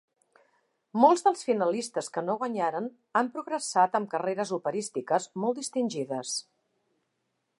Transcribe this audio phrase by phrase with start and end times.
[1.01, 2.89] Molts dels finalistes que no guanyaren
[3.21, 6.35] han progressat amb carreres operístiques molt distingides.